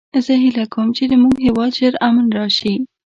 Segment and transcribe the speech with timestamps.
[0.25, 2.75] زه هیله کوم چې د مونږ هیواد کې ژر امن راشي